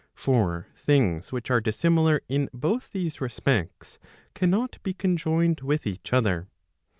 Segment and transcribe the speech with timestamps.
[0.15, 3.99] For things which are dissimilar in both these respects,
[4.33, 6.47] cannot be conjoined with each other.